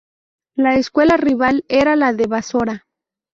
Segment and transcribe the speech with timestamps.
[0.55, 2.87] La escuela rival era la de Basora.